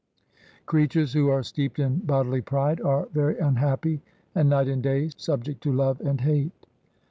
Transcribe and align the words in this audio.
Creatures 0.65 1.13
who 1.13 1.29
are 1.29 1.43
steeped 1.43 1.77
in 1.77 1.99
bodily 1.99 2.41
pride 2.41 2.81
are 2.81 3.05
very 3.13 3.37
unhappy, 3.37 4.01
and 4.33 4.49
night 4.49 4.67
and 4.67 4.81
day 4.81 5.09
subject 5.15 5.61
to 5.61 5.71
love 5.71 6.01
and 6.01 6.21
hate. 6.21 6.65